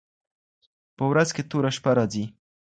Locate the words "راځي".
1.97-2.25